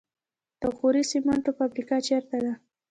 د 0.61 0.63
غوري 0.77 1.03
سمنټو 1.11 1.51
فابریکه 1.57 1.97
چیرته 2.07 2.37
ده؟ 2.43 2.53